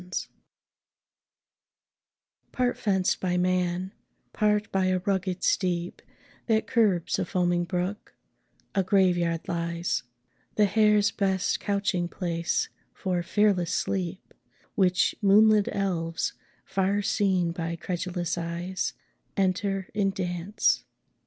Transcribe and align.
]Part 2.51 2.75
fenced 2.75 3.19
by 3.21 3.37
man, 3.37 3.91
part 4.33 4.71
by 4.71 4.85
a 4.87 4.97
rugged 4.97 5.43
steep 5.43 6.01
That 6.47 6.65
curbs 6.65 7.19
a 7.19 7.23
foaming 7.25 7.65
brook, 7.65 8.15
a 8.73 8.81
Grave 8.81 9.15
yard 9.15 9.47
lies; 9.47 10.01
The 10.55 10.65
hare's 10.65 11.11
best 11.11 11.59
couching 11.59 12.07
place 12.07 12.69
for 12.95 13.21
fearless 13.21 13.75
sleep; 13.75 14.33
Which 14.73 15.13
moonlit 15.21 15.69
elves, 15.71 16.33
far 16.65 17.03
seen 17.03 17.51
by 17.51 17.75
credulous 17.75 18.39
eyes, 18.39 18.93
Enter 19.37 19.87
in 19.93 20.09
dance. 20.09 20.83